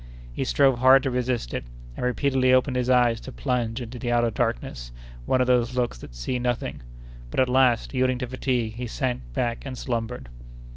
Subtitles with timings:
[0.33, 1.63] He strove hard to resist it,
[1.95, 4.91] and repeatedly opened his eyes to plunge into the outer darkness
[5.27, 6.81] one of those looks that see nothing;
[7.29, 10.27] but at last, yielding to fatigue, he sank back and slumbered.